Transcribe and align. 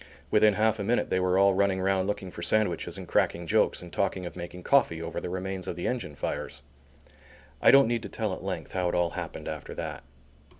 Within 0.31 0.55
half 0.55 0.79
a 0.79 0.83
minute 0.83 1.11
they 1.11 1.19
were 1.19 1.37
all 1.37 1.53
running 1.53 1.79
round 1.79 2.07
looking 2.07 2.31
for 2.31 2.41
sandwiches 2.41 2.97
and 2.97 3.07
cracking 3.07 3.45
jokes 3.45 3.83
and 3.83 3.93
talking 3.93 4.25
of 4.25 4.35
making 4.35 4.63
coffee 4.63 4.99
over 4.99 5.21
the 5.21 5.29
remains 5.29 5.67
of 5.67 5.75
the 5.75 5.85
engine 5.85 6.15
fires. 6.15 6.63
I 7.61 7.69
don't 7.69 7.87
need 7.87 8.01
to 8.01 8.09
tell 8.09 8.33
at 8.33 8.41
length 8.43 8.71
how 8.71 8.89
it 8.89 8.95
all 8.95 9.11
happened 9.11 9.47
after 9.47 9.75
that. 9.75 10.03